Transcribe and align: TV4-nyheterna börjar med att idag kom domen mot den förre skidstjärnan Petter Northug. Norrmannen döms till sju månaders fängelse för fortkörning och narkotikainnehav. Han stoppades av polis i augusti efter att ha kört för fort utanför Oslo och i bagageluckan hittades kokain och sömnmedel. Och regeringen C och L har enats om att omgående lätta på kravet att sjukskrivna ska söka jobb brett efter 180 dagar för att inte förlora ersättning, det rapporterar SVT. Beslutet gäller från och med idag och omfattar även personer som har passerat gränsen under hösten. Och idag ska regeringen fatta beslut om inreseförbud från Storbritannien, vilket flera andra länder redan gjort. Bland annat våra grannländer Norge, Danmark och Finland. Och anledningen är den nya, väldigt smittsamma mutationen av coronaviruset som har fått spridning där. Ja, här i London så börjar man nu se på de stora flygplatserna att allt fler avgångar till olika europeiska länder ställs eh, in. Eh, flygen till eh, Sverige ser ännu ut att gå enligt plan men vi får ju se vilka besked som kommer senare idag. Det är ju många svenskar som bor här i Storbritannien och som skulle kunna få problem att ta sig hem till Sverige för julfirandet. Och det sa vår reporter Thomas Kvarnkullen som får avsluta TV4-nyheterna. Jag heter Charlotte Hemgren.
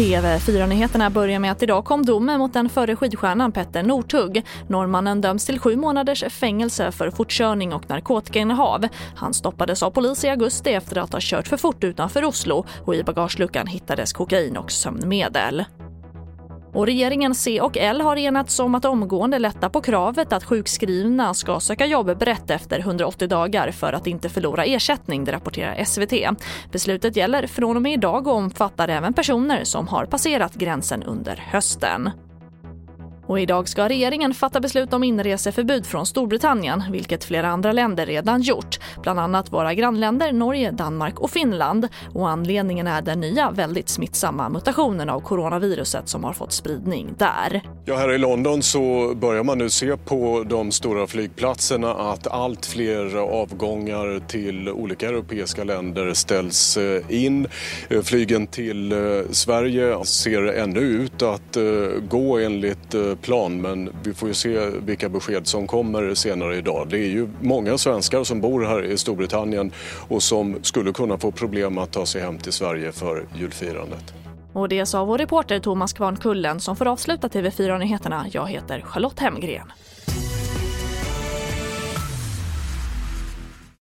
TV4-nyheterna 0.00 1.10
börjar 1.10 1.38
med 1.38 1.52
att 1.52 1.62
idag 1.62 1.84
kom 1.84 2.04
domen 2.04 2.38
mot 2.38 2.52
den 2.52 2.68
förre 2.68 2.96
skidstjärnan 2.96 3.52
Petter 3.52 3.82
Northug. 3.82 4.44
Norrmannen 4.68 5.20
döms 5.20 5.46
till 5.46 5.58
sju 5.58 5.76
månaders 5.76 6.24
fängelse 6.28 6.92
för 6.92 7.10
fortkörning 7.10 7.72
och 7.72 7.90
narkotikainnehav. 7.90 8.88
Han 9.16 9.34
stoppades 9.34 9.82
av 9.82 9.90
polis 9.90 10.24
i 10.24 10.28
augusti 10.28 10.70
efter 10.70 10.98
att 10.98 11.12
ha 11.12 11.20
kört 11.22 11.48
för 11.48 11.56
fort 11.56 11.84
utanför 11.84 12.24
Oslo 12.24 12.66
och 12.84 12.94
i 12.94 13.02
bagageluckan 13.02 13.66
hittades 13.66 14.12
kokain 14.12 14.56
och 14.56 14.72
sömnmedel. 14.72 15.64
Och 16.72 16.86
regeringen 16.86 17.34
C 17.34 17.60
och 17.60 17.76
L 17.76 18.00
har 18.00 18.16
enats 18.16 18.60
om 18.60 18.74
att 18.74 18.84
omgående 18.84 19.38
lätta 19.38 19.70
på 19.70 19.80
kravet 19.80 20.32
att 20.32 20.44
sjukskrivna 20.44 21.34
ska 21.34 21.60
söka 21.60 21.86
jobb 21.86 22.18
brett 22.18 22.50
efter 22.50 22.78
180 22.78 23.28
dagar 23.28 23.70
för 23.70 23.92
att 23.92 24.06
inte 24.06 24.28
förlora 24.28 24.64
ersättning, 24.64 25.24
det 25.24 25.32
rapporterar 25.32 25.84
SVT. 25.84 26.38
Beslutet 26.72 27.16
gäller 27.16 27.46
från 27.46 27.76
och 27.76 27.82
med 27.82 27.92
idag 27.92 28.26
och 28.26 28.34
omfattar 28.34 28.88
även 28.88 29.12
personer 29.12 29.64
som 29.64 29.88
har 29.88 30.04
passerat 30.04 30.54
gränsen 30.54 31.02
under 31.02 31.36
hösten. 31.36 32.10
Och 33.30 33.40
idag 33.40 33.68
ska 33.68 33.88
regeringen 33.88 34.34
fatta 34.34 34.60
beslut 34.60 34.92
om 34.92 35.04
inreseförbud 35.04 35.86
från 35.86 36.06
Storbritannien, 36.06 36.82
vilket 36.90 37.24
flera 37.24 37.48
andra 37.48 37.72
länder 37.72 38.06
redan 38.06 38.42
gjort. 38.42 38.78
Bland 39.02 39.20
annat 39.20 39.52
våra 39.52 39.74
grannländer 39.74 40.32
Norge, 40.32 40.70
Danmark 40.70 41.20
och 41.20 41.30
Finland. 41.30 41.88
Och 42.14 42.28
anledningen 42.28 42.86
är 42.86 43.02
den 43.02 43.20
nya, 43.20 43.50
väldigt 43.50 43.88
smittsamma 43.88 44.48
mutationen 44.48 45.10
av 45.10 45.20
coronaviruset 45.20 46.08
som 46.08 46.24
har 46.24 46.32
fått 46.32 46.52
spridning 46.52 47.14
där. 47.18 47.62
Ja, 47.90 47.96
här 47.96 48.12
i 48.12 48.18
London 48.18 48.62
så 48.62 49.14
börjar 49.14 49.42
man 49.42 49.58
nu 49.58 49.70
se 49.70 49.96
på 49.96 50.44
de 50.48 50.72
stora 50.72 51.06
flygplatserna 51.06 51.94
att 51.94 52.26
allt 52.26 52.66
fler 52.66 53.16
avgångar 53.16 54.22
till 54.28 54.68
olika 54.68 55.08
europeiska 55.08 55.64
länder 55.64 56.14
ställs 56.14 56.76
eh, 56.76 57.02
in. 57.08 57.46
Eh, 57.88 58.02
flygen 58.02 58.46
till 58.46 58.92
eh, 58.92 58.98
Sverige 59.30 60.04
ser 60.04 60.42
ännu 60.42 60.80
ut 60.80 61.22
att 61.22 61.56
gå 62.08 62.38
enligt 62.38 62.94
plan 63.22 63.60
men 63.60 63.90
vi 64.04 64.14
får 64.14 64.28
ju 64.28 64.34
se 64.34 64.66
vilka 64.66 65.08
besked 65.08 65.46
som 65.46 65.66
kommer 65.66 66.14
senare 66.14 66.56
idag. 66.56 66.86
Det 66.90 66.98
är 66.98 67.08
ju 67.08 67.28
många 67.40 67.78
svenskar 67.78 68.24
som 68.24 68.40
bor 68.40 68.64
här 68.64 68.84
i 68.84 68.98
Storbritannien 68.98 69.72
och 70.08 70.22
som 70.22 70.56
skulle 70.62 70.92
kunna 70.92 71.18
få 71.18 71.30
problem 71.30 71.78
att 71.78 71.92
ta 71.92 72.06
sig 72.06 72.22
hem 72.22 72.38
till 72.38 72.52
Sverige 72.52 72.92
för 72.92 73.24
julfirandet. 73.38 74.29
Och 74.52 74.68
det 74.68 74.86
sa 74.86 75.04
vår 75.04 75.18
reporter 75.18 75.60
Thomas 75.60 75.92
Kvarnkullen 75.92 76.60
som 76.60 76.76
får 76.76 76.88
avsluta 76.88 77.28
TV4-nyheterna. 77.28 78.26
Jag 78.32 78.46
heter 78.48 78.80
Charlotte 78.80 79.18
Hemgren. 79.18 79.72